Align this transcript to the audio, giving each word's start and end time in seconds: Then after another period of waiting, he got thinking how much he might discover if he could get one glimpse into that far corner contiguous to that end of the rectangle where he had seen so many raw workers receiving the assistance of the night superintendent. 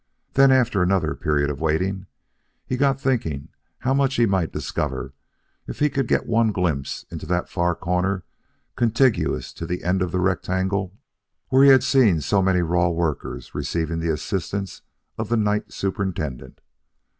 Then 0.33 0.49
after 0.51 0.81
another 0.81 1.13
period 1.13 1.51
of 1.51 1.61
waiting, 1.61 2.07
he 2.65 2.75
got 2.75 2.99
thinking 2.99 3.49
how 3.81 3.93
much 3.93 4.15
he 4.15 4.25
might 4.25 4.51
discover 4.51 5.13
if 5.67 5.77
he 5.77 5.91
could 5.91 6.07
get 6.07 6.25
one 6.25 6.51
glimpse 6.51 7.05
into 7.11 7.27
that 7.27 7.49
far 7.51 7.75
corner 7.75 8.23
contiguous 8.75 9.53
to 9.53 9.67
that 9.67 9.83
end 9.83 10.01
of 10.01 10.11
the 10.11 10.19
rectangle 10.19 10.97
where 11.49 11.63
he 11.63 11.69
had 11.69 11.83
seen 11.83 12.19
so 12.19 12.41
many 12.41 12.63
raw 12.63 12.89
workers 12.89 13.53
receiving 13.53 13.99
the 13.99 14.09
assistance 14.11 14.81
of 15.19 15.29
the 15.29 15.37
night 15.37 15.71
superintendent. 15.71 16.61